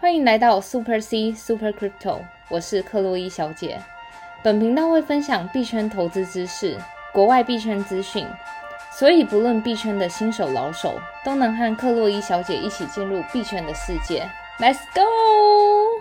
[0.00, 3.80] 欢迎来到 Super C Super Crypto，我是克洛伊小姐。
[4.44, 6.78] 本频道会分享币圈投资知识、
[7.12, 8.24] 国外币圈资讯，
[8.92, 14.30] 所以不论币圈的新手老手，都能和克洛伊小姐一起进入币圈的世界。
[14.60, 16.00] Let's go！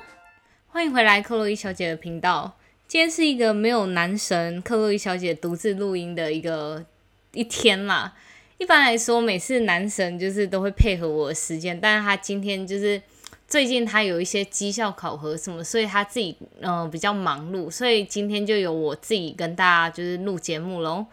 [0.68, 2.56] 欢迎回来克洛伊小姐的频道。
[2.88, 6.86] 今天是一个没有男神克洛伊小姐独自录音的一个
[7.34, 8.14] 一天啦。
[8.60, 13.02] 一般来说，每次男神就是都会配合我的时间，但是他今天就是
[13.48, 21.06] 最近他有一些绩效考核什么，所以他自己呃比较忙碌，所以今天就由我自己跟大家就是录节目喽。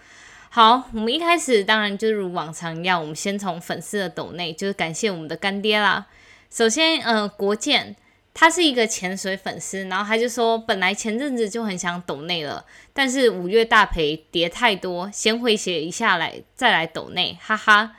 [0.50, 6.06] 好，我们一开始当然就是如往常一样，我们先从粉丝的抖内，就是感谢我们的干爹啦。
[6.50, 7.96] 首先，呃，国建。
[8.36, 17.92] 他是一个潜水粉丝，然后他就说，本来前阵子就很想抖内了，但是五月大赔跌太多，先回血一下来，再来抖内，哈哈。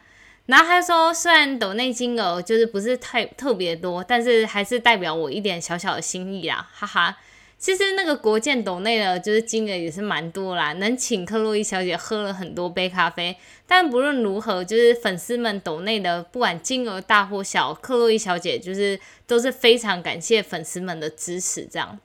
[0.45, 7.17] 然后他说，虽然抖内金额就是不是太特别多，但是还是代表我一点小小的心意啊，哈哈。
[7.57, 13.35] 其实那个国建斗内的，就是金额也是蛮多啦，能请克洛伊小姐喝了很多杯咖啡。
[13.65, 21.65] 但不论如何，就是粉丝们斗内的，不管金额大或小，克洛伊小姐就是都是非常感谢粉丝们的支持。
[21.65, 21.97] 这样，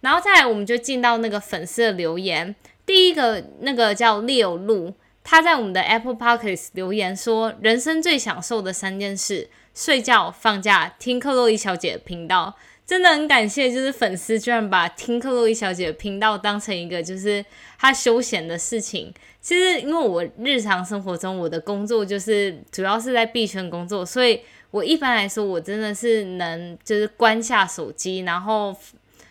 [0.00, 2.54] 然后再来，我们就进到那个粉丝的留言。
[2.86, 17.42] 第一个那个叫六路，他在我们的 Apple Podcast 留言说：“人生最享受的三件事：睡觉、放假、听克洛伊小姐的频道。”真的很感谢，就是粉丝居然把听克洛伊小姐的频道当成一个就是
[17.78, 19.14] 她休闲的事情。
[19.40, 24.40] 其实因为我日常生活中我的工作就是主要是在币圈工作，所以
[24.72, 28.76] 我一般来说我真的是能就是关下手机，然后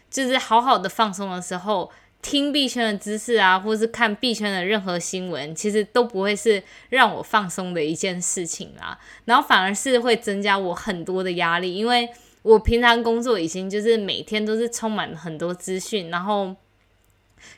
[0.09, 1.92] 就是好好的放松的时候
[2.22, 12.10] 听币圈的知识啊，或是看币圈的任何新闻，其实都不会是让我放松的一件事情啊，然后反而是会增加我很多的压力，因为。
[12.44, 16.56] 我平常工作已经就是每天都是充满很多资讯，然后。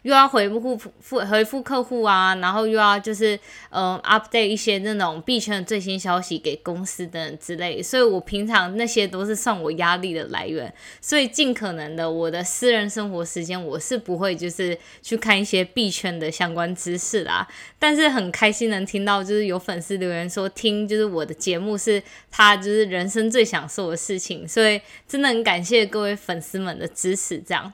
[0.03, 3.39] 又要回复复回复客户啊，然后又要就是
[3.69, 17.47] 嗯 update 一些那种币圈的最新消息给公司等之类，所以我平常那些都是算我压力的来源，所以尽可能的我的私人生活时间我是不会就是去看一些币圈的相关知识啦。
[17.79, 22.01] 但是很开心能听到就是有粉丝留言说听就是我的节目是
[22.31, 27.71] 他就是人生最享受的事情，所以真的很感谢各位粉丝们的支持，这样。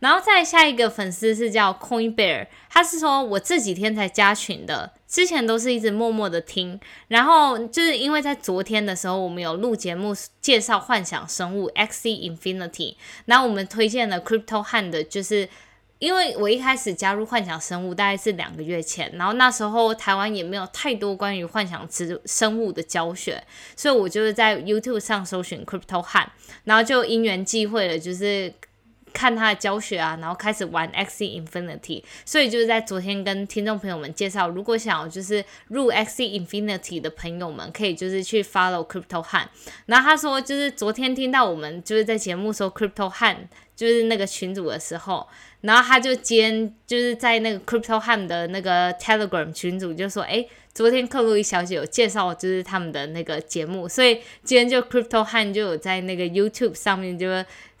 [0.00, 6.78] 然后再下一个粉丝是叫 Coin Bear，他是说我这几天才加群的，之前都是一直默默的听，
[7.08, 12.94] 然后就是因为在昨天的时候我们有录节目介绍幻想生物 X Infinity，
[13.24, 15.48] 然后我们推荐了 Crypto Hand，就是
[15.98, 23.42] 因为我一开始加入幻想生物大概是两个月前，然后那时候台湾也没有太多关于幻想之生物的教学，
[23.74, 26.28] 所以我就是在 YouTube 上搜寻 Crypto Han，
[26.62, 28.54] 然后就因缘际会了，就是。
[29.12, 39.46] 看他的教学啊，然后开始玩 X Infinity，所以就是在昨天跟听众朋友们介绍，如果想要就是入 X Infinity 的朋友们，可以就是去 follow Crypto Han。
[39.86, 43.36] 然后他说，就是昨天听到我们就是在节目说 Crypto Han
[43.74, 45.26] 就是那个群主的时候，
[45.60, 57.28] 然后他就今就是在那个 Crypto Han 的那个 Telegram 群组就说，哎，昨天克洛伊小姐有介绍就是他们的那个节目，所以今天就 Crypto Han 就有在那个 YouTube 上面就。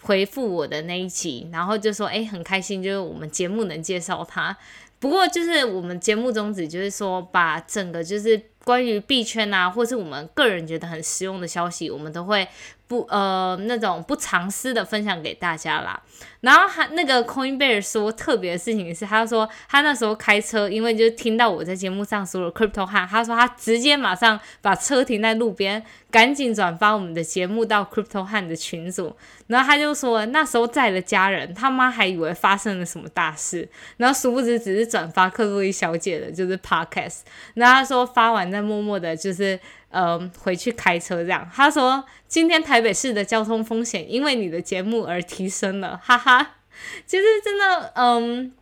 [0.00, 4.56] 回复我的那一集，然后就说，哎，很开心，就是我们节目能介绍他。
[4.98, 12.46] 不过，就是我们节目宗旨，就是说，把整个就是关于币圈啊，或是我们个人觉得很实用的消息，我们都会。
[12.88, 16.02] 不呃那种不藏私的分享给大家啦，
[16.40, 29.14] 然后他那个 Coinbase 说特别的事情是，他说他那时候开车，因为就听到我在节目上说了 Crypto 汉，他说他直接马上把车停在路边，赶紧转发我们的节目到 Crypto 汉的群组，
[29.48, 33.68] 然后他就说那时候载了家人，他妈还以为发生了什么大事，
[33.98, 37.18] 然后殊不知只是转发克洛伊小姐的就是 Podcast，
[37.52, 39.60] 然后他说发完再默默的就是。
[39.90, 41.48] 呃，回去开车这样。
[41.52, 46.56] 他说，今天台北市的交通风险因为你的节目而提升了，哈哈。
[47.06, 48.52] 其实真的，嗯，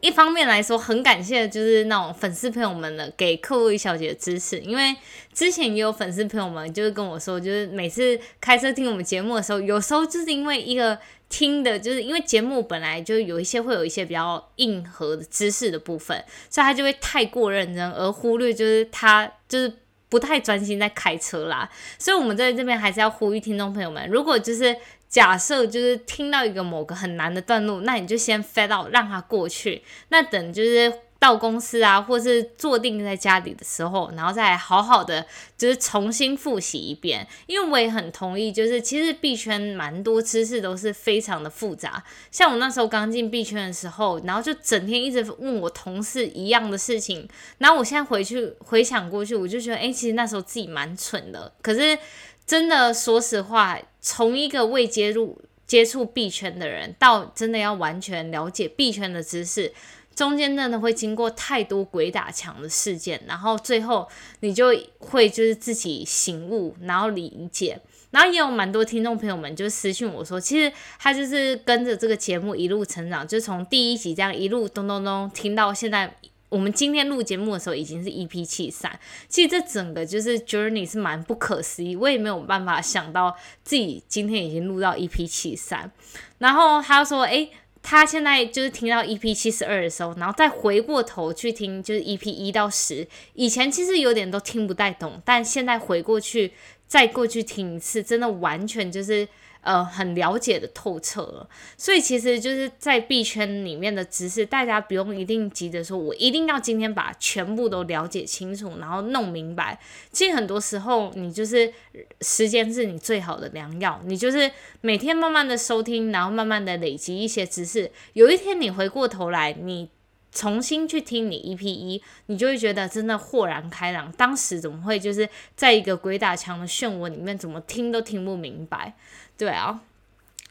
[0.00, 4.58] 一方面来说很感谢，就是那种粉丝朋友们的给客户一小姐的支持。
[4.58, 4.94] 因为
[5.32, 10.98] 之前也有粉丝朋友们就是跟我说，就是每次开车听我们节目的时候，有时候就是因为一个
[11.30, 19.72] 听的，就是因为节目本来就有一些会有一些比较硬核的知识的部分，所以他就会太过认真而忽略，就是他就是。
[20.08, 21.68] 不太专心在开车啦，
[21.98, 24.76] 所以我们在这边还是要呼吁听众朋友们，如果就是
[25.08, 35.26] 假设就是听到一个某个很难的段落，那你就先 fade out 让它过去，那等就是到公司啊，或是坐定在家里的时候，然后再好好的
[35.56, 37.26] 就是重新复习一遍。
[37.46, 42.04] 因为我也很同意，就是其实币圈蛮多知识都是非常的复杂。
[42.30, 47.28] 像我那时候刚进币圈的时候，然后就整天一直问我同事一样的事情。
[47.58, 51.52] 然后我现在回去回想过去，我就觉得，哎，其实那时候自己蛮蠢的。
[51.60, 51.98] 可是
[52.46, 59.72] 真的说实话，从一个未接入接触币圈的人，到真的要完全了解币圈的知识。
[60.18, 64.08] 中间真的会经过太多鬼打墙的事件，然后最后
[64.40, 67.80] 你就会就是自己醒悟，然后理解，
[68.10, 76.12] 然后也有蛮多听众朋友们就私信我说，其实他就是跟着这个节目一路成长，就从第一集这样一路咚咚咚听到现在，
[76.48, 78.98] 我们今天录节目的时候已经是 EP 七三，
[79.28, 85.92] 其实这整个就是 journey 是蛮不可思议，我也没有办法想到自己今天已经录到 EP 七三，
[86.38, 87.48] 然后他说，哎。
[87.82, 96.52] 他现在就是听到 EP 七十二的时候，然后再回过头去听，就是 EP 一到十，以前其实有点都听不太懂，但现在回过去
[96.86, 99.26] 再过去听一次，真的完全就是。
[99.60, 109.78] 呃，很了解的透彻了，所以其实就是在币圈里面的知识，大家不用一定急着说，我一定要今天把全部都了解清楚，然后弄明白。
[110.10, 111.72] 其实很多时候，你就是
[112.20, 114.50] 时间是你最好的良药，你就是
[114.80, 119.90] 每天慢慢的收听，然后慢慢的累积一些知识，有一天你回过头来，你。
[120.30, 124.12] 重新去听你 EP 一，你就会觉得真的豁然开朗。
[124.12, 125.26] 当时怎么会就是
[125.56, 128.94] 在一个鬼打墙的漩涡里面，怎么听都听不明白？
[129.38, 129.80] 对啊，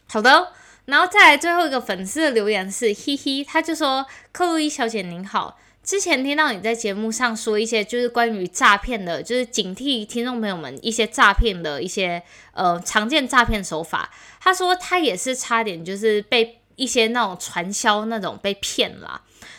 [0.08, 0.54] 好的，
[0.86, 12.24] 然后再来最后一个粉丝的留言是嘿嘿，他就说：“克洛伊小姐您好，之前听到你在节目上说一些就是关于诈骗的，就是警惕听众朋友们一些诈骗的一些
[12.54, 14.10] 呃常见诈骗手法。
[14.40, 18.98] 他说他也是差点就是被一些那种传销那种被骗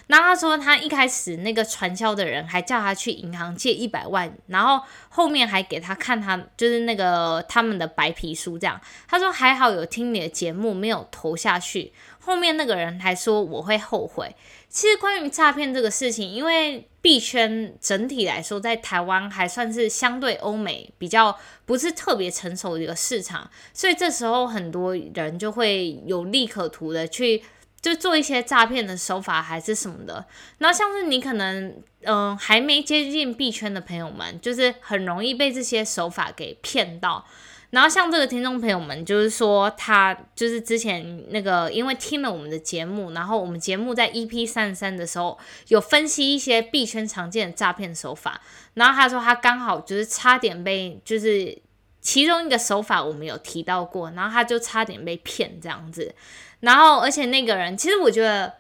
[0.09, 8.81] 了。”那他说，他一开始那个传销的人还叫他去银行借一百万，然后后面还给他看他就是那个他们的白皮书，这样。
[9.07, 11.93] 他说还好有听你的节目，没有投下去。
[12.19, 14.35] 后面那个人还说我会后悔。
[14.69, 27.43] 其实关于诈骗这个事情，因为币圈整体来说在台湾还算是相对欧美比较不是特别成熟的一个市场，所以这时候很多人就会有利可图的去。
[27.81, 30.27] 就做一些诈骗的手法还是什么的，
[30.59, 37.25] 然后像是你可能嗯还没接近币圈的朋友们，就是很容易被这些手法给骗到。
[37.71, 45.39] 然后像这个听众朋友们，就是说他就是之前那个因为听了我们的节目，然后我们节目在 EP 三十三的时候
[45.69, 48.41] 有分析一些币圈常见的诈骗手法，
[48.73, 51.59] 然后他说他刚好就是差点被就是
[52.01, 56.15] 其中一个手法我们有提到过，然后他就差点被骗这样子。
[56.61, 58.53] 然后，而且那个人，其实我觉得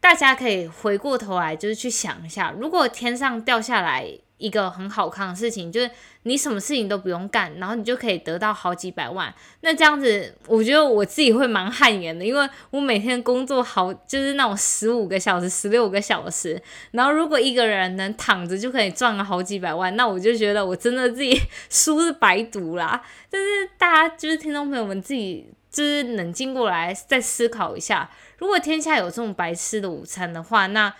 [0.00, 4.08] 大家可以回过头来，就是去想一下，如果天上掉下来
[4.40, 5.88] 一个很好看的事情，就是
[6.24, 16.60] 你什么事情都不用干，然后你就可以得到好几百万，那这样子，我觉得我自己会蛮汗颜的，因为我每天工作好，就是那种十五个小时、十六个小时，
[16.90, 23.00] 然后如果一个人能躺着就可以赚个好几百万，那我就觉得我真的自己书是白读啦。
[23.30, 25.46] 但是大家就是听众朋友们自己。
[25.72, 30.92] 就是冷静过来，再思考一下，如果天下有这种白吃的午餐的话，那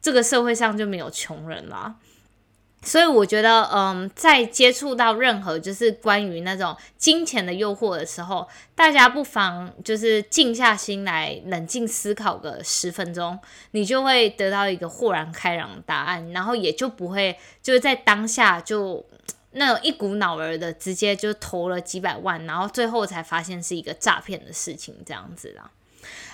[0.00, 1.94] 这个社会上就没有穷人了。
[2.84, 13.38] 所以我觉得，嗯，在接触到任何就是关于那种金钱的诱惑的时候，大家不妨就是静下心来，冷静思考个十分钟，
[13.70, 19.04] 你就会得到一个豁然开朗的答案，然后也就不会就是在当下就。
[19.56, 25.70] 那种一股脑儿的直接就投了几百万，然后最后才发现是一个诈骗的事情，这样子啦。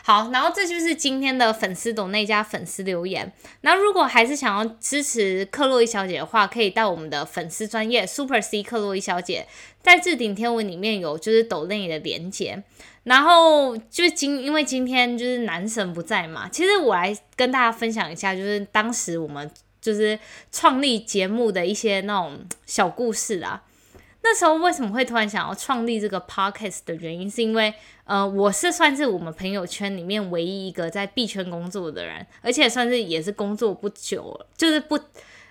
[0.02, 3.32] 好，然后这就是今天的粉丝懂那家粉丝留言。
[3.60, 9.46] 那如果还是想要支持克洛伊小姐的话，可以到我们的粉丝专业 Super C 克洛伊小姐，
[9.82, 12.62] 在置顶天文里面有就是抖内的连接。
[13.04, 19.50] 然后就今因为今天就是男神不在嘛，其实我来跟大家分享一下，就是当时我们。
[19.82, 20.18] 就是
[20.52, 23.62] 创立节目的一些那种小故事啊。
[24.22, 27.72] 那时候为什么会突然想要创立这个 podcast 的原因，是因为
[28.04, 34.98] 呃，我是算是我们朋友圈里面唯一一个在币圈工作的人，而且算是也是工作不久，就是不。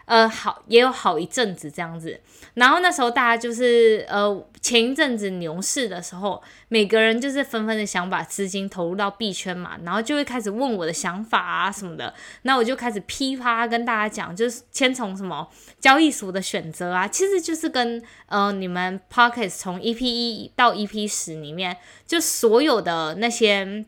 [0.10, 2.20] 呃，好，也有好一阵子这样子，
[2.56, 12.12] 然后那时候大家就是呃，前一阵子牛市的时候，每个人就是纷纷的想把资金投入到币圈嘛，然后就会开始问我的想法啊什么的，
[12.42, 15.48] 那我就开始噼啪跟大家讲，就是先从什么
[15.80, 23.86] 交易所的选择啊，其实就是跟呃你们 p o c k e t 从 EP 一到 EP 十里面，就所有的那些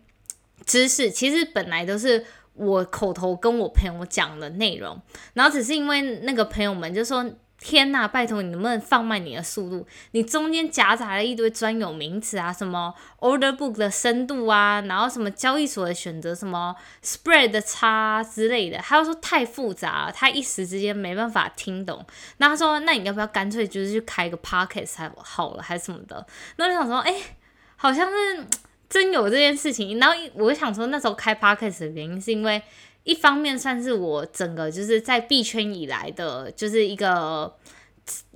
[0.67, 2.23] 知识，其实本来都是。
[2.53, 5.01] 我口头跟我朋友讲的内容，
[5.33, 7.25] 然后只是因为那个朋友们就说。
[7.63, 9.85] 天呐，拜托你能不能放慢你的速度？
[10.13, 22.03] 你中间夹杂了一堆专有名词啊，什么 order book 的深度啊，然后什么交易所的选择，什么 spread 的差之类的，他又说太复杂了，他一时之间没办法听懂。
[22.37, 26.25] 那他说，那你要不要干脆就是去开个 pocket 才好了，还是什么的？
[26.55, 27.13] 那我想说，哎，
[27.75, 28.47] 好像是
[28.91, 29.97] 真有这件事情。
[29.97, 32.61] 然后我想说，那时候开 pocket 的原因是因为。
[33.03, 37.51] 一方面算是我整个就是在币圈以来的，就是一个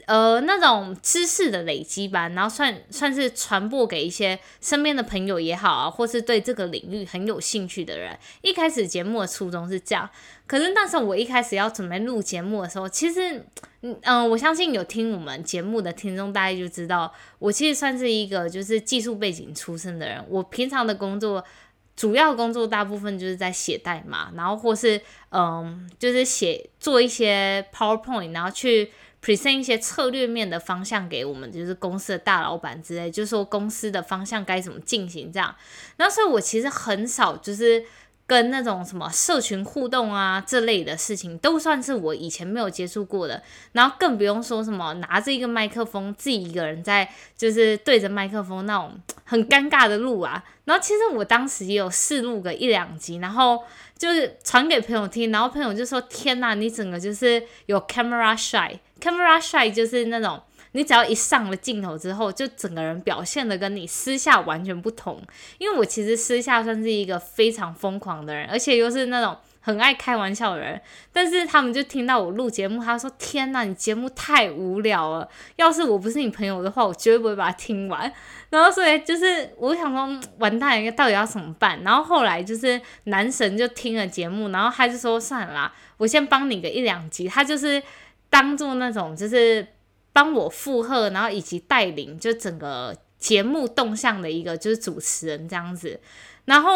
[0.05, 8.17] 呃那种知识的累积吧，然后算算是传播给一些身边的朋友也好啊，或是对这个领域很有兴趣的人。
[8.41, 10.09] 一开始节目的初衷是这样，
[10.45, 13.43] 可是那时候我一开始要准备录节目的时候，其实
[13.81, 21.43] 嗯，我相信有听我们节目的听众大概就知道，我其实算是一个就是技术背景出身的人，我平常的工作。
[21.97, 28.91] 主要工作大部分就是在写代码，然后或是嗯，就是写做一些 PowerPoint，然后去
[29.25, 35.55] present 一些策略面的方向给我们，就是公司的大老板之类，就说公司的方向该怎么进行这样。
[35.97, 37.83] 那所以我其实很少就是。
[38.27, 43.39] 跟那种什么社群互动啊这类的事情，都算是我以前没有接触过的。
[43.73, 50.43] 然后更不用说什么拿着一个麦克风，自己一个人在就是对着麦克风那种很尴尬的录啊。
[50.63, 53.63] 然后其实我当时也有试录个一两集，然后
[53.95, 60.41] 就是传给朋友听，然后朋友就说：“天呐，你整个就是有 camera shy camera shy 就是那种。”
[60.75, 65.21] 你只要一上了镜头之后，就整个人表现的跟你私下完全不同。
[65.57, 70.81] 因为我其实私下算是一个非常疯狂的人，而且又是那种很爱开玩笑的人。
[71.13, 75.29] 但是他们就听到我录节目，他说：“天呐，你节目太无聊了！
[75.55, 78.11] 要是我不是你朋友的话，我绝对不会把它听完。”
[78.51, 81.81] 然后所以就是我想说，完蛋，到底要怎么办？
[81.83, 87.81] 然后后来就是男神就听了节目，然后他就说：“算了啦，我先帮你个一两集。”他就是
[88.35, 89.65] 当做那种就是。
[90.15, 95.99] 帮我附和，然后以及带领就整个节目动向的一个就是主持人这样子，
[96.45, 96.71] 然后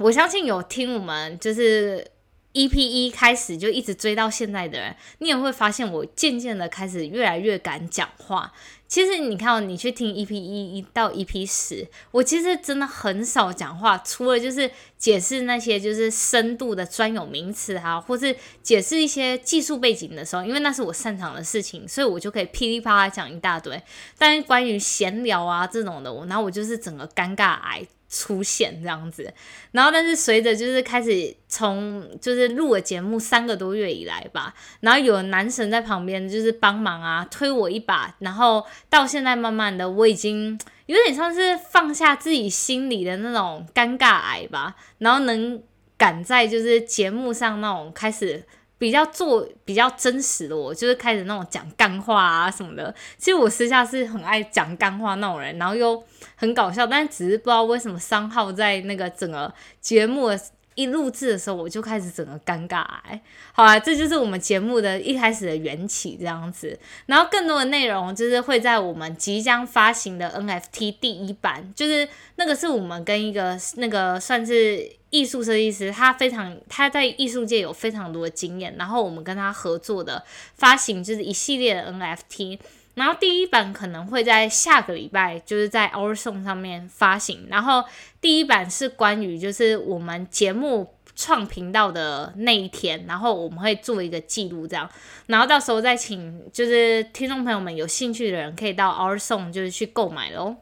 [0.00, 2.06] 我相信有听我们就是
[2.52, 8.52] EP 一开始就一直追到现在的人，你也会发现我渐渐的开始越来越敢讲话。
[8.88, 23.82] 其实你看，你去听 EP 一一到 EP 十，我其实真的很少讲话，除了就是解释那些就是深度的专有名词啊，或是解释一些技术背景的时候，因为那是我擅长的事情，所以我就可以噼里啪啦讲一大堆。
[24.16, 27.86] 但是关于闲聊啊这种的，我那我就是整个尴尬癌。
[28.16, 29.30] 出现这样子，
[29.72, 45.62] 然后但是随着就是开始从就是录了节目三个多月以来吧，然后有男神在旁边就是帮忙啊，推我一把，然后到现在慢慢的我已经有点像是放下自己心里的那种尴尬癌吧，然后能
[45.98, 48.44] 赶在就是节目上那种开始。
[48.78, 52.94] 比较做比较真实的我，就是开始那种讲干话啊什么的。
[53.16, 56.02] 其实我私下是很爱讲干话那种人，然后又
[56.34, 60.40] 很搞笑，但只是不知道为什么三号在那个整个节目的。
[60.76, 63.20] 一录制的时候，我就开始整个尴尬哎，
[63.52, 66.78] 好啊，这就是我们节目的一开始的缘起这样子。
[67.06, 80.22] 然后更多的内容就是会在我们即将发行的 NFT 第一版，就是那个是我们跟一个那个算是艺术设计师，他非常他在艺术界有非常多的经验，然后我们跟他合作的
[80.54, 82.58] 发行就是一系列的 NFT。
[82.96, 87.46] 然后第一版可能会在下个礼拜，就是在 Our Song 上面发行。
[87.50, 87.84] 然后
[88.22, 94.90] 第一版是关于就是我们节目创频道的那一天，然后我们会做一个记录这样。
[95.26, 100.56] 然后到时候再请就是听众朋友们有兴趣的人可以到 Our Song 就是去购买喽。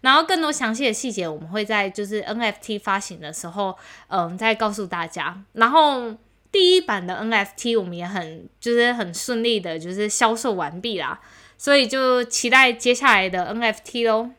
[0.00, 5.42] 然后更多详细的细节我们会在就是 NFT 发行的时候，嗯，再告诉大家。
[5.54, 6.14] 然后
[6.52, 11.20] 第一版的 NFT 我们也很就是很顺利的，就是销售完毕啦。
[11.60, 14.30] 所以就期待接下来的 NFT 喽。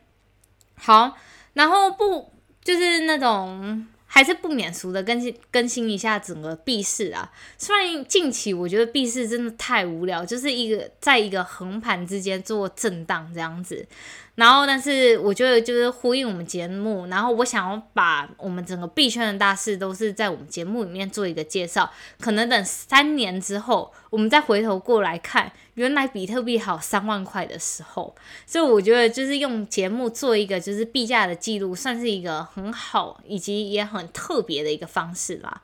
[0.74, 1.16] 好，
[1.52, 2.32] 然后不
[2.64, 7.30] 就是那种还是不免俗的更新更新一下整个币市啊。
[7.56, 13.86] 虽然近期我觉得币市真的太无聊，就是一个在一个横盘之间做震荡这样子。
[14.34, 21.90] 然后，但是我觉得就是呼应我们节目，然后我想要把我们整个币圈的大事都是在我们节目里面做一个介绍。
[22.18, 35.60] 可能等三年之后，我们再回头过来看，原来比特币好三万块的时候，所以我觉得就是用节目做一个就是币价的记录，算是一个很好以及也很特别的一个方式啦。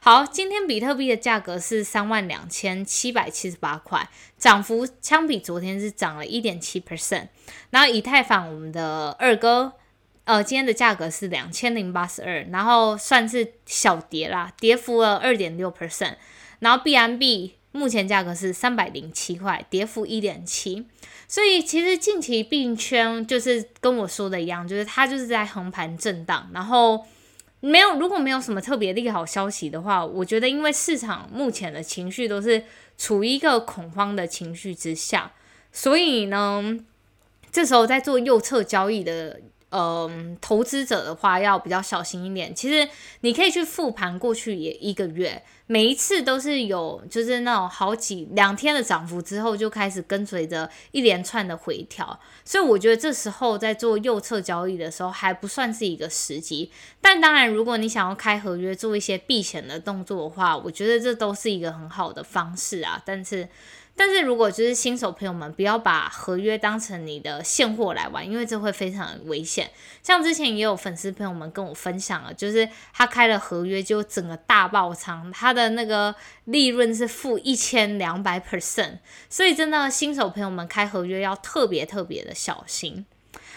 [0.00, 7.28] 好，今天比特币的价格是三万两千七百七十八块，涨幅相比昨天是涨了一点七 percent。
[7.70, 9.72] 然后以太坊，我们的二哥，
[10.24, 16.14] 呃，今天的价格是两千零八十二，然后算是小跌啦，跌幅了二点六 percent。
[16.60, 20.86] 然后 B M B 目前价格是三百零七块，跌幅一点七。
[21.26, 27.04] 所以其实近期币圈就是跟我说的一样，就是它就是在横盘震荡，然后
[27.60, 32.64] 没有如果没有什么特别利好消息的话，我觉得因为市场目前的情绪都是
[32.96, 35.32] 处于一个恐慌的情绪之下，
[35.72, 36.78] 所以呢，
[37.50, 39.40] 这时候在做右侧交易的。
[39.70, 42.54] 嗯，投资者的话要比较小心一点。
[42.54, 42.88] 其实
[43.20, 52.18] 你可以去复盘过去也一个月，每一次都是有就是那种好几两天的涨幅之后，就开始跟随着一连串的回调。
[52.44, 56.72] 所以我觉得这时候在做右侧交易的时候还不算是一个时机。
[57.00, 63.02] 但当然，如果你想要开合约做一些避险的动作的话，我觉得这都是一个很好的方式啊。
[63.04, 63.48] 但是。
[63.98, 69.68] 但是如果就是新手朋友们，不要把合约当成你的现货来玩，因为这会非常危险。
[70.04, 76.14] 像之前也有粉丝朋友们跟我分享了，就是他开了合约就整个大爆仓，他的那个
[76.44, 78.98] 利润是负一千两百 percent。
[79.28, 83.04] 所以真的新手朋友们开合约要特别特别的小心。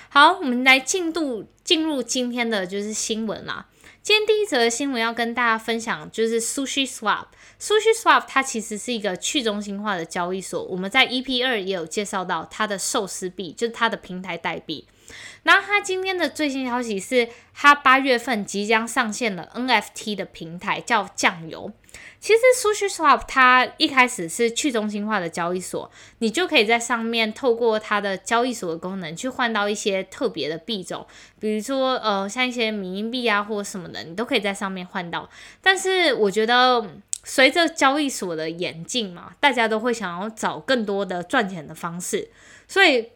[0.09, 3.67] 好，我们来进度进入今天的就是新闻啦。
[4.03, 7.27] 今天第一则新闻要跟大家分享，就是 Sushi Swap。
[7.59, 10.63] Sushi Swap 它其实是一个去中心化的交易所。
[10.63, 14.87] 我们在 EP 二也有介绍到它的寿司币，就是它的平台代币。
[15.43, 21.71] 然后它今天的最新消息是，它八月份即将上线了 NFT 的平台，叫酱油。
[22.19, 25.89] 其实 Sushub 它一开始是去中心化的交易所，
[26.19, 31.05] 你就可以在上面透过它的交易所的功能去换到一些特别的币种，
[31.39, 35.27] 比如说呃像一些民营币啊或什么的，你都可以在上面换到。
[35.61, 36.85] 但是我觉得
[37.23, 42.29] 随着交易所的演进嘛，大家都会想要找更多的赚钱的方式，
[42.67, 43.09] 所以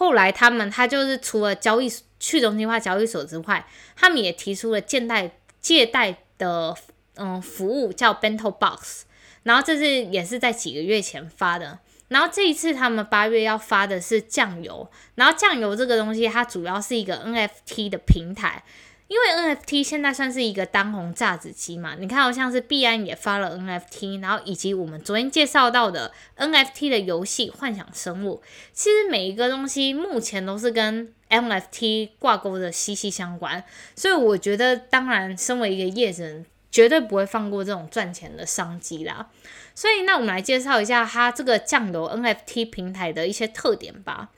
[0.00, 5.30] 后来他们他就是除了交易去中心化交易所之外，他们也提出了借贷
[5.60, 6.74] 借贷的。
[7.16, 9.02] 嗯，服务叫 Bento Box，
[9.42, 11.78] 然后这是也是在几个月前发的，
[12.08, 18.64] 然后这一次他们八月要发的是酱油，然后酱油这个东西它主要是一个 NFT 的平台，
[19.10, 28.40] 因为 NFT 现在算是一个当红炸子机嘛，你看好像是币安也发了 NFT，然后以及我们昨天介绍到的 NFT 的游戏幻想生物，
[28.72, 33.64] 其实每一个东西目前都是跟 NFT 挂钩的息息相关，
[33.96, 36.44] 所以我觉得当然身为一个业者。
[36.72, 39.28] 绝对不会放过这种赚钱的商机啦，
[39.74, 44.28] 所以那我们来介绍一下它这个酱油 NFT 平台的一些特点吧。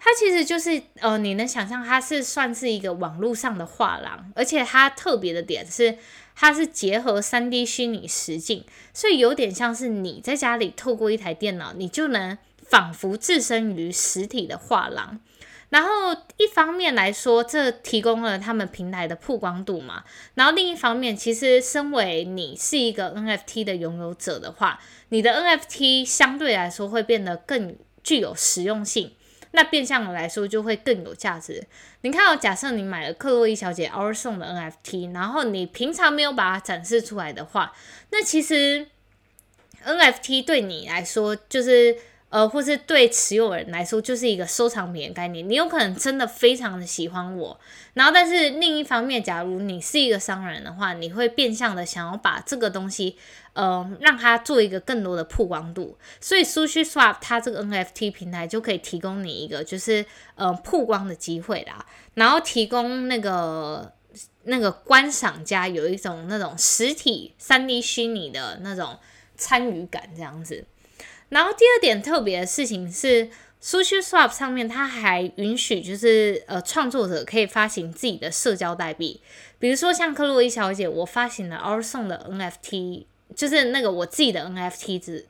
[0.00, 5.98] 它其实就是呃，你能想象它是算是一个网络上的画廊，而且它特别的点是
[6.36, 15.18] 它是结合三 D 虚拟实境，所以有点像是你在家里透过一台电脑，你就能仿佛置身于实体的画廊。
[15.70, 15.88] 然后
[16.38, 20.04] 一方面来说，这提供了他们平台的曝光度嘛。
[20.34, 24.80] 然后另一方面，其实身为你是一个 NFT 的拥有者的话，
[25.10, 29.12] 你的 NFT 相对来说会变得更具有实用性。
[29.52, 31.66] 那变相的来说，就会更有价值。
[32.02, 37.72] 你看，哦，假设你买了克洛伊小姐 Our 送的 NFT，然后你平常没有把它展示出来的话，
[38.10, 38.86] 那其实
[39.84, 41.96] NFT 对你来说就是。
[42.30, 45.48] 呃，或是对持有人来说，就是一个收藏品的概念。
[45.48, 47.58] 你有可能真的非常的喜欢我，
[47.94, 53.16] 然后，但是另一方面，假如你是一个商人的话，你会变相的想要把这个东西，
[53.54, 55.96] 呃，让它做一个更多的曝光度。
[56.20, 63.90] 所以，Sushi Swap 它这个 NFT 平台就可以提供你一个就是呃曝光的机会啦，然后提供那个
[64.44, 68.98] 那个观赏家有一种那种实体三 D 虚拟的那种
[69.36, 70.66] 参与感，这样子。
[71.28, 73.28] 然后第二点特别的事情是
[73.62, 79.20] ，Sushi Swap 上面它还允许就是呃创作者可以发行自己的社交代币，
[79.58, 83.04] 比如说像克洛伊小姐，我发行了 Our Song 的 NFT，
[83.36, 85.26] 就是那个我自己的 NFT 之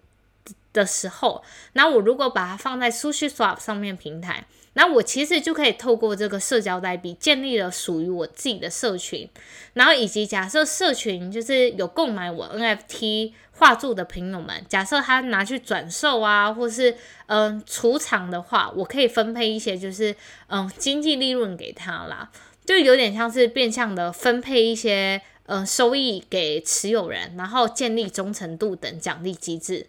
[0.73, 4.47] 的时候，那我如果把它放在 Sushi Swap 上面平台。
[4.79, 9.29] 那我其实就可以透过这个社交代币建立了属于我自己的社群，
[9.73, 16.95] 然后以及假设社群就是有购买我 NFT 画作的朋友们，假设他拿去转售啊，或是
[17.27, 20.15] 嗯储藏的话，我可以分配一些就是
[20.47, 22.31] 嗯经济利润给他啦，
[22.65, 29.89] 就有点像是变相的分配一些嗯收益给持有人，然后建立忠诚度等奖励机制。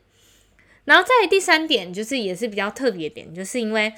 [0.86, 3.94] 然后再第三点就是也是比较特别点，就是因为。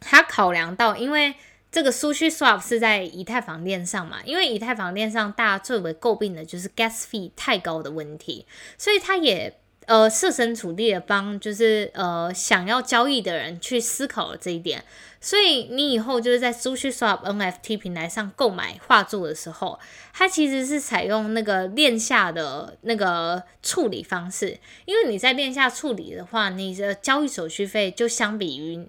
[0.00, 1.34] 他考量到，因为
[1.72, 8.46] 这个 Sushi Swap 是在以太坊链上嘛，因为以太坊链上大家最为诟病的就是 Gas Fee 太高的问题，
[8.78, 14.84] 所以他也呃设身处地的帮，就是呃想要交易的人去思考了这一点。
[15.18, 19.80] 所以你以后就是在 SushiSwap NFT 平台上购买画作的时候，
[20.12, 24.58] 它其实是采用那个链下的那个处理方式。
[24.84, 28.86] 因为你在链下处理的话，你的交易手续费就相比于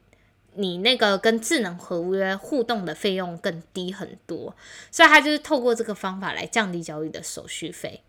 [0.57, 4.55] 你那个跟智能合约互动的费用更低很多。
[4.91, 8.01] 所以它就是透过这个方法来降低交易的手续费。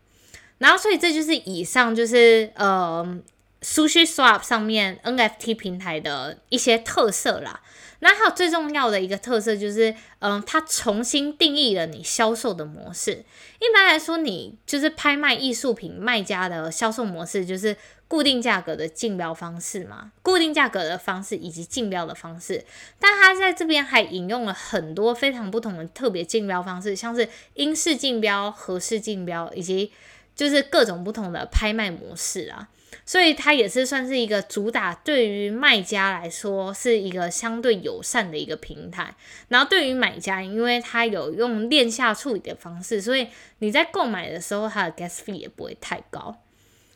[0.59, 3.21] 然后，所以这就是以上就是呃
[3.63, 7.61] SushiSwap 上面 NFT 平台的一些特色啦。
[8.01, 13.25] 那还有最重要的一个特色就是，嗯，它重新定义了你销售的模式。
[13.59, 17.77] 一般来说，你就是拍卖艺术品卖家的销售模式，就是
[18.09, 22.65] 固定价格的竞标方式嘛，固定价格的方式以及竞标的方式。
[22.99, 29.93] 但它在这边还引用了很多非常不同的特别竞标方式，像是英式竞标、合式竞标，以及
[30.35, 32.69] 就是各种不同的拍卖模式啊。
[33.05, 39.15] 所以它也是算是一个主打，对于卖家来说是一个相对友善的一个平台。
[39.49, 46.37] 然后对于买家，因为它有用链下处理的方式，所以你在购买的时候，它的 gas fee 也不会太高。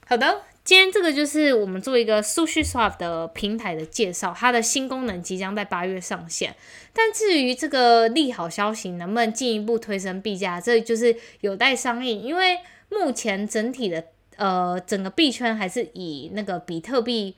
[0.06, 6.54] 好的，今天这个就是我们做一个 Sushi Swap 的平台的介绍，它的新功能即将在八月上线。
[6.92, 12.20] 但至于这个利好消息能不能进一步推升币价，这就是有待商议。
[12.20, 14.04] 因为目前整体的。
[14.36, 17.36] 呃，整个币圈还是以那个比特币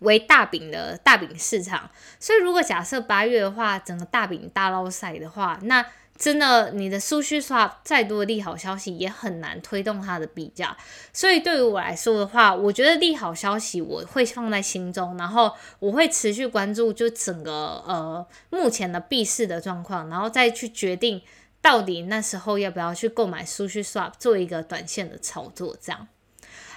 [0.00, 5.86] 为大饼的大饼市场，所以如果假设八月的话，整个大饼大捞赛的话，那
[6.22, 10.76] 真的你的数据刷再多的利好消息也很难推动它的币价。
[11.12, 21.20] 所以对于我来说的话，我觉得利好消息我会放在心中，然后我会持续关注就整个呃目前的币市的状况，然后再去决定。
[21.60, 25.76] 到底那时候要不要去购买 Sushi Swap 做一个短线的操作？
[25.80, 26.08] 这样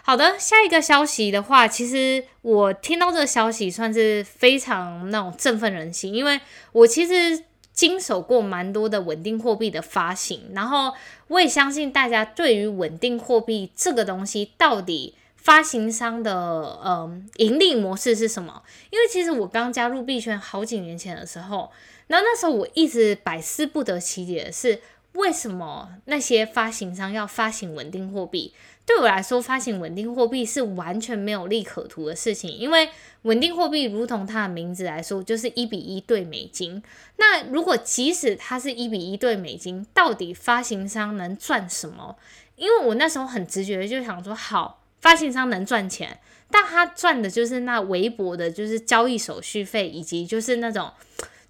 [0.03, 6.39] 好的，下一个消息的话，其实我听到这个消息算是非常那种振奋人心，因为
[6.71, 7.43] 我其实
[7.75, 10.91] 经手过蛮多的稳定货币的发行，然后
[11.27, 18.63] 我也相信大家对于稳定货币这个东西到底发行商的嗯盈利模式是什么？
[18.89, 21.69] 因为其实我刚加入币圈好几年前的时候。
[22.07, 24.79] 然后那时候我一直百思不得其解的是，
[25.13, 28.53] 为什么那些发行商要发行稳定货币？
[28.85, 32.89] 对我来说，发行稳定货币是完全没有利可图的事情，因为
[33.23, 36.83] 稳定货币如同它的名字来说，就是一比一对美金。
[37.17, 42.15] 那如果即使它是一比一对美金，到底发行商能赚什么？
[42.55, 46.19] 因为我那时候很直觉就想说，好，发行商能赚钱，
[46.51, 50.91] 但他赚的就是那微薄的，就是交易手续费以及就是那种。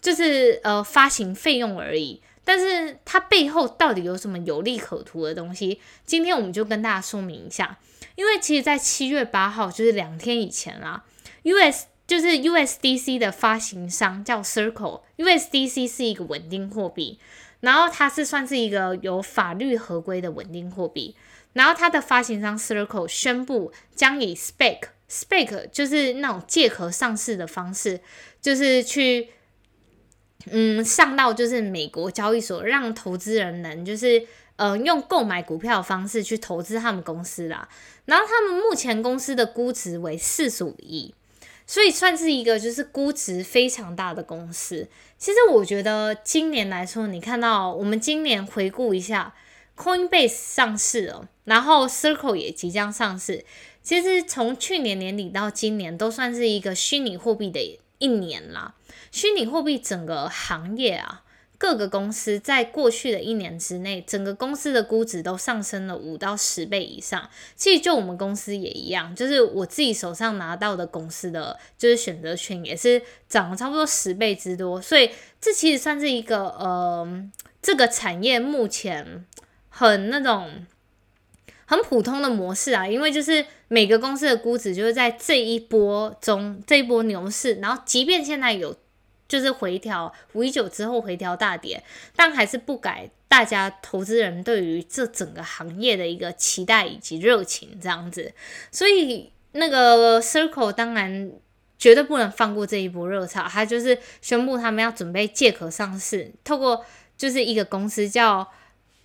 [0.01, 5.81] 就是呃发行费用而已，但是它背后到底有什么有利可图的东西？
[6.05, 7.77] 今天我们就跟大家说明一下。
[8.15, 11.03] 因为其实，在七月八号，就是两天以前啦
[11.43, 17.19] ，US 就是 USDC 的发行商叫 Circle，USDC 是一个稳定货币，
[17.59, 21.15] 然后它是算是一个有法律合规的稳定货币，
[21.51, 27.99] 然后它的发行商 Circle 宣布将以 Spec，Spec 就是那种借壳上市的方式，
[28.39, 29.31] 就是去。
[30.51, 37.67] 嗯，上到就是美国交易所，让投资人能就是呃用购买股票的方式去投资他们公司啦。
[38.05, 41.13] 然后他们目前公司的估值为四十五亿，
[41.65, 44.87] 所以算是一个就是估值非常大的公司。
[45.17, 49.33] 其实我觉得今年来说，你看到我们今年回顾一下
[49.75, 53.43] ，Coinbase 上市了，然后 Circle 也即将上市。
[53.81, 58.75] 其实从去年年底到今年，都算是一个虚拟货币的一年啦。
[59.11, 61.23] 虚拟货币整个行业啊，
[61.57, 67.29] 各个公司在过去的一年之内，整个公司的估值都上升了五到十倍以上。
[67.55, 74.81] 其实就我们公司也一样，就是我自己手上拿到的公司的就是选择权也是涨了差不多十倍之多。
[74.81, 77.29] 所以这其实算是一个呃，
[77.61, 79.25] 这个产业目前
[79.69, 80.65] 很那种
[81.65, 88.75] 很普通的模式啊，因为就是每个公司的估值就是在这一波中这一波牛市，然后即便现在有。
[89.27, 91.83] 就是回调五一九之后回调大跌，
[92.15, 98.31] 但还是不改大家投资人对于这整个行业的一个期待以及热情这样子，
[98.71, 101.31] 所以那个 Circle 当然
[101.79, 106.85] 绝对不能放过这一波热潮，他就是宣布他们要准备借壳上市，透过
[107.17, 108.47] 就是一个公司叫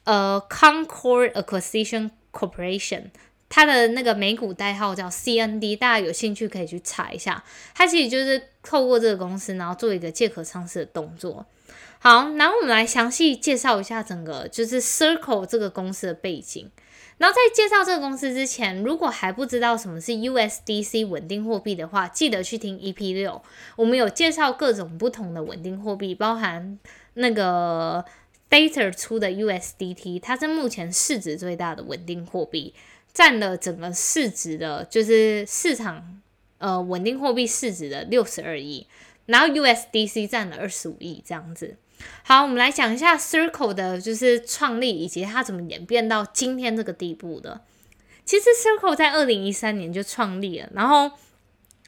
[0.05, 3.05] 呃 Concord Acquisition Corporation。
[3.49, 7.43] 它的那个美股代号叫 CND，大家有兴趣可以去查一下。
[7.75, 11.45] 它其实就是透过这个公司，然后做一个借壳上市的动作。
[11.99, 16.71] 好，然后我们来详细介绍一下整个就是 Circle 这个公司的背景。
[17.19, 23.43] 然后在介绍这个公司之前，如果还不知道什么是 USDC 稳定货币的话，记得去听 EP 六，
[23.77, 26.79] 我们有介绍各种不同的稳定货币，包含
[27.15, 28.03] 那个
[28.51, 32.75] Data 出的 USDT，它是目前市值最大的稳定货币，
[33.13, 36.21] 占了整个市值的，就是市场
[36.59, 38.87] 呃稳定货币市值的六十二亿，
[39.27, 41.77] 然后 USDC 占了二十五亿这样子。
[42.25, 47.61] 好，我们来讲一下 Circle 的，就是创立以及它怎么演变到今天这个地步的。
[48.25, 51.13] 其实 Circle 在二零一三年就创立了，然后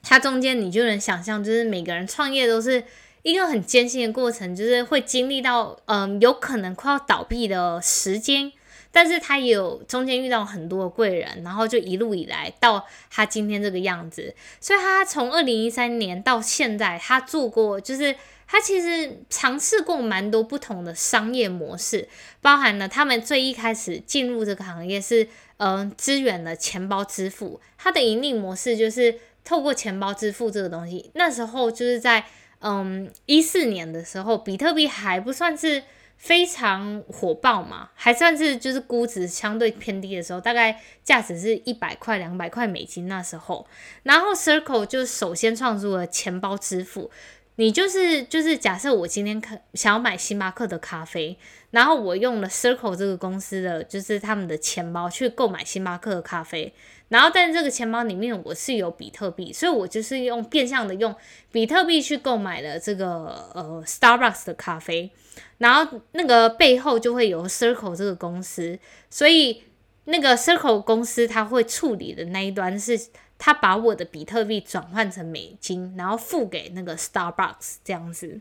[0.03, 2.85] 它中间你就能想象，就是每个人创业都是
[3.23, 8.53] 一个很艰辛的过程，就是会经历到嗯有可能快要倒闭的时间。
[8.95, 14.35] 但是他也有中间遇到很多贵人，然后就一路以来到他今天这个样子。
[14.61, 18.15] 所以他从二零一三年到现在，他做过就是
[18.47, 22.07] 他其实尝试过蛮多不同的商业模式，
[22.43, 31.11] 包含了他们最一开始进入这个行业是嗯支援了钱包支付，他的盈利模式就是透过钱包支付这个东西。
[31.15, 32.27] 那时候就是在
[32.63, 35.83] 嗯一四年的时候，比特币还不算是。
[36.23, 43.67] 非常火爆嘛，还算是就是估值相对偏低的时候，大概价值是一百块、两百块美金那时候。
[44.05, 47.11] 然后 Circle 就首先创出了钱包支付，
[47.57, 51.37] 你就是就是假设我今天可想要买星巴克的咖啡，
[51.73, 56.73] 然后我用了 Circle 这个公司的就是他们的钱包去购买星巴克的咖啡，
[57.13, 61.15] 然后但这个钱包里面我是有比特币，所以我就是用变相的用
[61.51, 65.11] 比特币去购买了这个呃 Starbucks 的咖啡。
[65.59, 68.79] 然后那个背后就会有 Circle 这个公司，
[69.11, 69.63] 所以
[70.05, 72.99] 那个 Circle 公司它会处理的那一端是，
[73.37, 78.41] 它把我的比特币转换成美金，然后付给那个 Starbucks 这样子。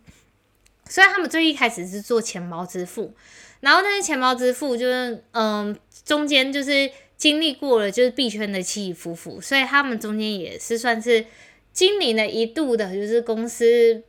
[0.90, 3.14] 所以他们最一开始是做钱包支付，
[3.60, 6.90] 然后那些钱包支付就是嗯，中间就是
[7.22, 11.28] 经历过了就是币圈的起起伏伏，所以他们中间也是算是
[11.72, 14.02] 经历了一度的，就是公司。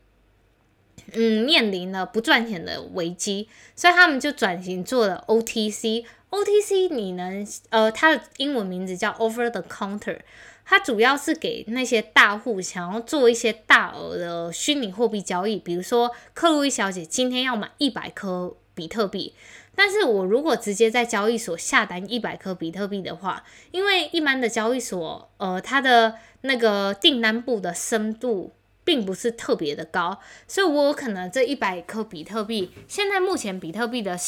[1.12, 6.04] 嗯，面临了不赚钱的危机，所以他们就转型做了 OTC。
[6.30, 10.20] OTC 你能呃，它的英文名字叫 Over the Counter，
[10.64, 19.34] 它主要是给那些大户想要做一些大额的虚拟货币交易，比如说克洛伊小姐今天要买一百颗比特币，
[19.74, 28.52] 但是我如果直接在交易所下单一百颗比特币的话，因为一般的交易所呃，它的那个订单部的深度。
[28.84, 34.18] 并不是特别的高，所以我有可能这一百颗比特币，现在目前比特币的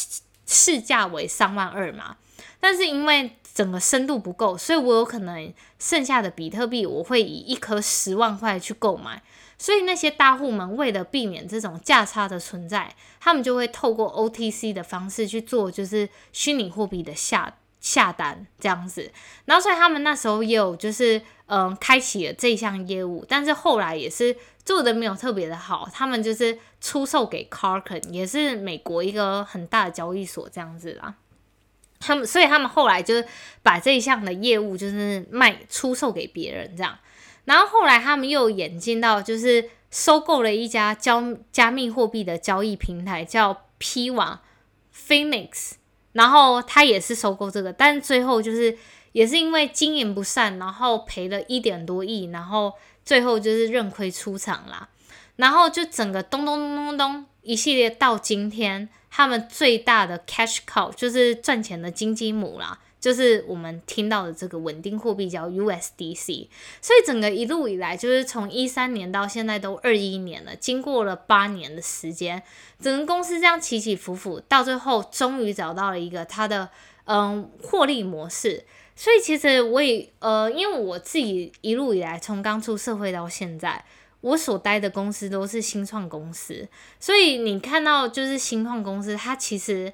[0.47, 2.19] 市价为三万二嘛，
[2.61, 9.25] 但是因为整个深度不够，所以我有可能剩下的比特币我会以一颗十万块去购买，
[9.59, 19.11] 所以那些大户们为了避免这种价差的存在，他们就会透过 OTC 的方式去做，就是虚拟货币的下下单这样子，
[19.45, 21.23] 然后所以他们那时候也有就是。
[21.47, 25.87] 嗯，开启了这项业务，但是后来也是做的没有特别的好。
[25.93, 31.17] 他们就是出售给 Carken，也是美国一个很大的交易所这样子啦。
[32.01, 33.27] 他们所以他们后来就是
[33.63, 36.99] 把这一项的业务就是卖出售给别人这样。
[37.45, 44.41] 然后后来他们又演进到就是收购了一家交加密货币的交易平台叫 P 网
[44.95, 45.73] Phoenix，
[46.13, 48.77] 然后他也是收购这个，但最后就是。
[49.15, 52.73] 也是因为经营不善，然后赔了一点多亿，然后
[53.05, 54.89] 最后就是认亏出场啦。
[55.37, 66.49] 然后就整个咚咚咚咚咚一系列到今天，他们最大的 cash cow 就是赚钱的金鸡母啦，就是我们听到的这个稳定货币叫 USDC。
[66.81, 72.43] 所以整个一路以来，就是从一三年到现在都二一年了，经过了八年的时间，
[72.81, 76.71] 整个公司这样起起伏伏，到最后终于找到了一个它的
[77.05, 78.65] 嗯获利模式。
[78.97, 83.85] 所以其实我也呃，因为我自己一路以来从刚出社会到现在，
[84.23, 86.67] 我所待的公司都是新创公司，
[86.99, 89.93] 所以你看到就是新创公司，它其实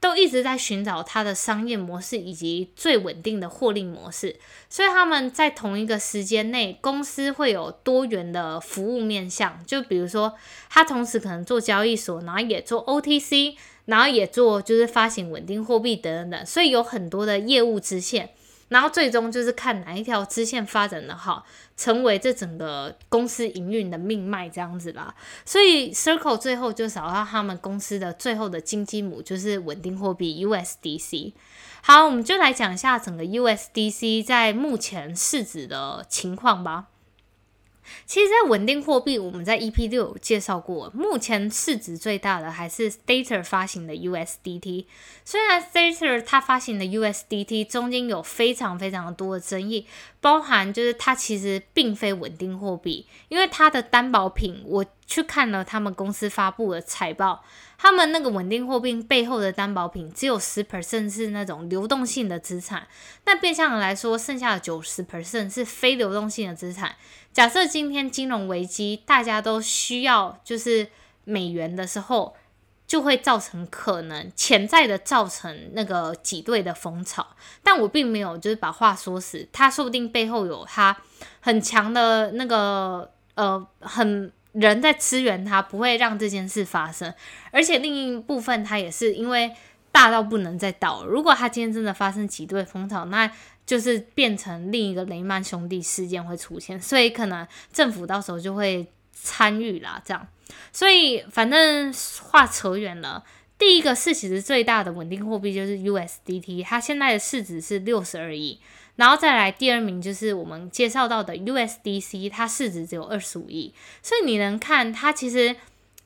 [0.00, 4.36] 都一直在寻找它的商业模式以及最稳定的获利模式，
[4.68, 10.34] 所以他们在同一个时间内，公司会有多元的服务面向，就比如说，
[10.68, 13.56] 他同时可能做交易所，然后也做 OTC。
[13.86, 18.30] 然后也做就是发行稳定货币等等等，所以有很多的业务支线，
[18.68, 21.44] 然后最终就是看哪一条支线发展的好，
[21.76, 25.14] 成为这整个公司营运的命脉这样子啦。
[25.44, 31.32] 所以 Circle 最后就找到他们公司的最后的金鸡母就是稳定货币 USDC。
[31.82, 36.86] 好，我们就来讲一下整个 USDC 在目前市值的情况吧。
[38.06, 44.86] 其实，在稳定货币，我们在 EP 六有介绍过，目前市值最大的还是 Stater 发行的 USDT。
[45.24, 49.86] 虽然 Stater 它发行的 USDT 中间有非常非常多的争议，
[50.20, 57.44] 包含就是它其实并非稳定货币，因为它的担保品，我去看了他们公司发布的财报。
[57.78, 62.88] 他们那个稳定货币背后的担保品只有十 percent 是那种流动性的资产，
[63.26, 66.96] 那变相的来说，剩下的九十 percent 是非流动性的资产。
[67.34, 70.88] 假设今天金融危机，大家都需要就是
[71.24, 72.34] 美元的时候，
[72.86, 77.26] 就会造成可能潜在的造成那个挤兑的风潮。
[77.62, 80.96] 但我并没有就是把话说死，他说不定背后有他
[81.40, 84.32] 很强的那个呃很。
[84.58, 87.12] 人在支援他，不会让这件事发生。
[87.50, 89.52] 而且另一部分，他也是因为
[89.92, 91.04] 大到不能再倒。
[91.04, 93.30] 如果他今天真的发生挤兑风潮，那
[93.66, 100.00] 就是变成另一个雷曼兄弟事件会出现，所以可能政府到时候就会参与啦。
[100.04, 100.26] 这样，
[100.72, 101.92] 所以反正
[102.22, 103.24] 话扯远了。
[103.58, 108.60] 第一个是其实最大的稳定货币就是 USDT，它现在的市值是六十二亿。
[108.96, 115.54] 然后再来第二名就是我们介绍到的 USDC，它市值只有二十五亿，所以你能看它其实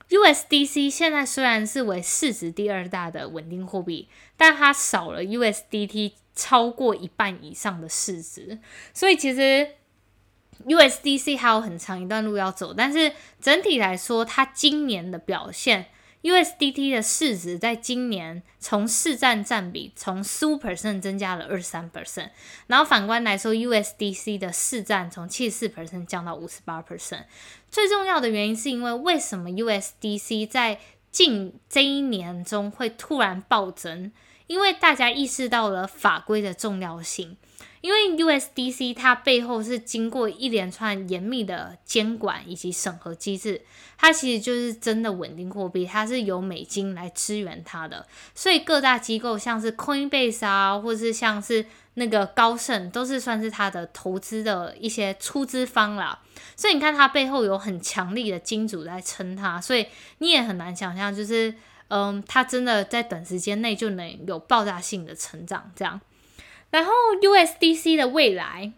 [0.08, 8.58] USDC 现在虽然是为市值第二大的稳定货币，但它少了 USDT 超过一半以上的市值，
[8.92, 9.68] 所以其实
[10.66, 15.86] USDC 还有很长一段路要走，但是整体来说，它今年的表现。
[16.22, 22.30] USDT 的市值在今年从市占占比从十五 percent 增加了二十三 percent，
[22.66, 27.24] 然后反观来说，USDC 的市占从七十四 percent 降到五十八 percent。
[27.70, 30.78] 最重要的原因是因为为什么 USDC 在
[31.10, 34.12] 近这一年中会突然暴增？
[34.46, 37.36] 因为大家意识到了法规的重要性。
[37.80, 43.62] 因为 USDC 它背后是经过一连串严密的监管以及审核机制，
[43.96, 51.64] 它其实就是真的稳定货币，它是由美金来支援它的，所以各大机构像是 Coinbase 啊，或是像是
[51.94, 56.20] 那个高盛，都是算是它的投资的一些出资方啦。
[56.56, 59.86] 所以你看它背后有很强力的金主在撑它，所以
[60.18, 61.54] 你也很难想象，就是
[61.88, 65.98] 嗯，它真的在短时间内就能有爆炸性的成长这样。
[66.70, 68.72] 然后 USDC 的未来，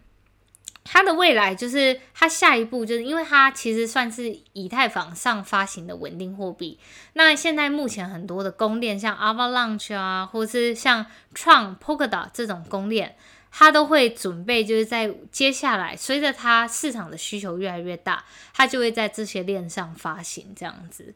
[0.83, 6.79] 它的未来就是它下一步，就是因为它其实算是以太坊上发行的稳定货币。
[7.13, 13.15] 那现在目前很多的公链，像 Avalanche 啊，或是像 Tron、Polkadot 这种公链，
[13.51, 21.13] 它都会准备就是在接下来，随着它市场的需求越来越大，它就会在这些链上发行这样子。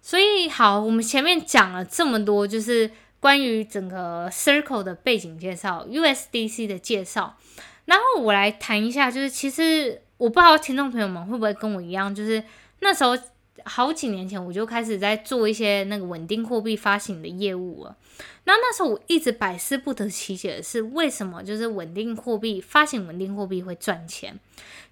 [0.00, 2.90] 所以好，我们前面讲了这么多，就是。
[3.26, 7.36] 关于整个 Circle 的背景介绍，USDC 的介绍，
[7.86, 12.40] 然后我来谈一下，就是其实我不知道听众朋友们会不会跟我一样，就是
[12.78, 13.18] 那时候
[13.64, 17.96] 好几年前我就开始在做一些那个稳定货币发行的业务了。
[18.44, 24.38] 那那时候我一直百思不得其解的是，为什么就是稳定货币发行稳定货币会赚钱？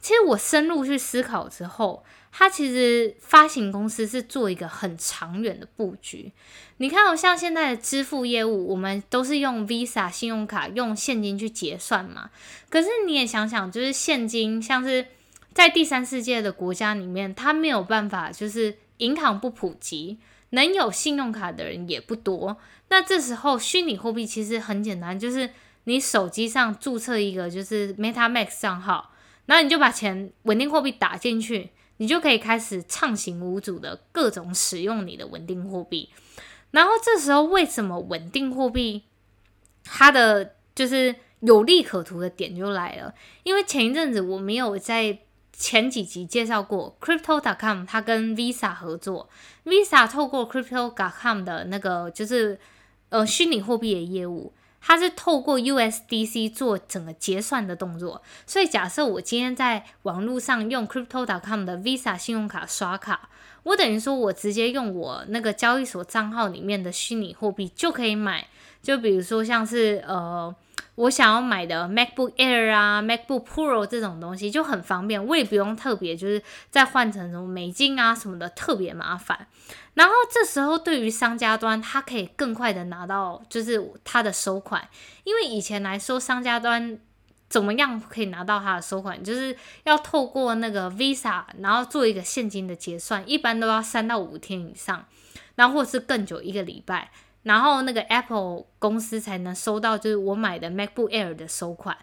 [0.00, 2.02] 其实我深入去思考之后。
[2.36, 6.32] 它其实发行公司是做一个很长远的布局。
[6.78, 12.30] 你看，像现在的支付业务，我们都是用 Visa 信用卡、用现金去结算嘛。
[12.68, 15.06] 可是你也想想，就是现金，像是
[15.52, 20.18] 在第三世界的国家里面，它没有办法，就是银行不普及，
[20.50, 22.56] 能有信用卡的人也不多。
[22.88, 25.50] 那这时候，虚拟货币其实很简单，就是
[25.84, 29.12] 你手机上注册一个就是 MetaMask 账号，
[29.46, 31.70] 然后你就把钱稳定货币打进去。
[31.98, 36.10] 你就可以开始畅行无阻的各种使用你的稳定货币，
[36.72, 39.04] 然后这时候为什么稳定货币
[39.84, 43.14] 它的就是有利可图的点就来了？
[43.42, 45.18] 因为前一阵子我没有在
[45.52, 49.28] 前几集介绍过，Crypto.com 它跟 Visa 合作
[49.64, 52.58] ，Visa 透过 Crypto.com 的那个就是
[53.10, 54.52] 呃虚拟货币的业务。
[54.86, 63.30] 它是透过 USDC 做整个结算的动作，所以假设我今天在网络上用 Crypto.com 的 Visa 信用卡刷卡，
[63.62, 68.46] 我等于说我直接用我那个交易所账号里面的虚拟货币就可以买，
[68.82, 70.54] 就比如说像是呃。
[70.96, 79.46] 我想要买的 MacBook Air 啊，MacBook Pro 这种东西就很方便，我也不用特别就是再换成什么美金啊什么的，特别麻烦。
[79.94, 84.88] 然后这时候对于商家端，它可以更快的拿到就是他的收款，
[85.24, 86.98] 因为以前来说商家端
[87.48, 95.04] 怎么样可以拿到他的收款，就是要透过那个 Visa，然后做一个现金的结算，一般都要三到五天以上，
[95.56, 97.10] 然后或是更久一个礼拜。
[97.44, 101.96] 然后那个 Apple 公司才能收到就是我买的 MacBook Air 的收款。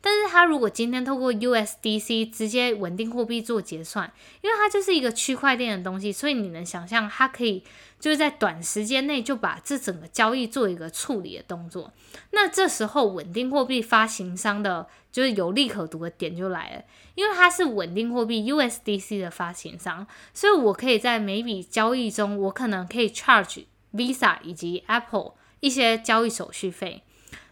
[0.00, 7.62] 但是它如果今天透过 USDC 直接稳定货币做结算，因为它就是一个区块链的东西，所以你能想象它可以
[8.00, 11.92] 就是在短时间内就把这整个交易做一个处理的动作。
[12.30, 16.82] 那这时候稳定货币发行商的就是有利可图的点就来了，
[17.14, 27.02] 因为它是稳定货币 USDC 的发行商，所以我可以在每笔交易中，我可能可以 charge Visa 以及 Apple 一些交易手续费，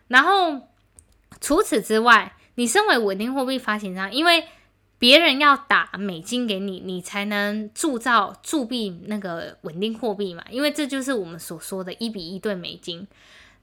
[0.09, 0.69] 然后。
[1.41, 4.47] 除此之外，你身为稳定货币发行商，因为
[4.99, 10.43] 别人要打美金给你，你才能铸造铸币那个稳定货币嘛。
[10.49, 13.07] 因为这就是我们所说的一比一对美金。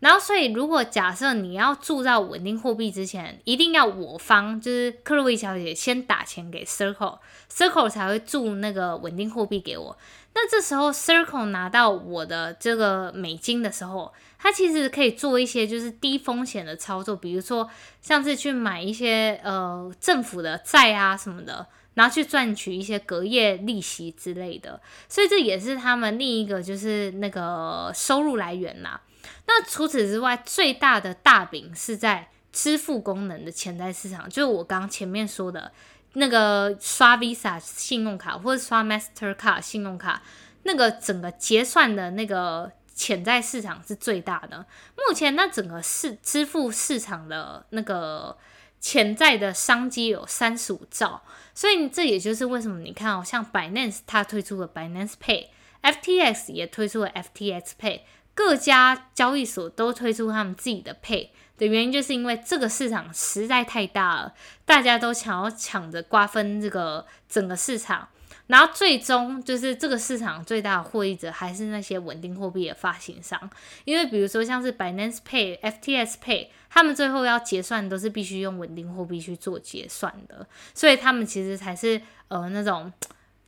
[0.01, 9.95] 然后，所以如果假设你要铸造稳定货币之前，一定要我方就是克洛伊小姐先打钱给 Circle，Circle 才会铸那个稳定货币给我。
[10.33, 17.69] 那这时候 Circle 拿到我的这个美金的时候，它其实可以做一些就是低风险的操作，比如说
[18.01, 28.99] 像是去买一些呃政府的债啊什么的，然后去赚取一些隔夜利息之类的，所以这也是他们另一个就是那个收入来源啦。
[29.47, 35.71] 那除此之外，最大的大饼是在支付功能的潜在市场，就是我刚前面说的
[36.13, 40.21] 那个刷 Visa 信用卡或者刷 Mastercard 信用卡，
[40.63, 42.71] 那个整个结算的那个。
[42.93, 44.63] 潜在市场是最大的，
[44.95, 48.37] 目前那整个市支付市场的那个
[48.79, 51.23] 潜在的商机有三十五兆，
[51.55, 58.01] 所以这也就是为什么你看哦，像 Binance 它推出了 Binance Pay，FTX 也推出了 FTX Pay，
[58.33, 64.33] 各家交易所都推出他们自己的 Pay 的原因，就是因为这个市场实在太大了，
[64.65, 68.07] 大家都想要抢着瓜分这个整个市场。
[68.47, 73.49] 然后最终就是这个市场最大的获益者还是那些稳定货币的发行商，
[73.85, 82.91] 因为比如说像是 Binance Pay、FTS Pay，他们最后要结算都是必须用稳定货币去做结算的，所以他们其实才是呃那种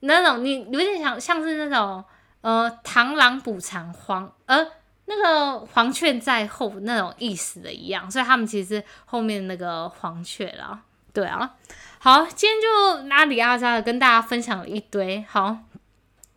[0.01, 2.01] 那种你有点像像是那种
[2.43, 4.67] 呃螳螂捕蝉黄呃
[5.05, 10.79] 那个黄雀在后那种意思的一样，所以他们其实后面那个黄雀啦，
[11.11, 11.55] 对啊。
[11.99, 15.25] 好，今天就拉里阿扎的跟大家分享了一堆。
[15.29, 15.57] 好，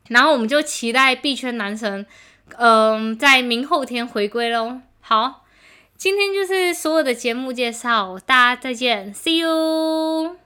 [0.08, 2.06] 然后我们就期待币圈男神，
[2.56, 4.80] 嗯，在明后天回归喽。
[5.00, 5.44] 好，
[5.96, 10.45] 今天就是所有的节目介绍，大家再见，See you。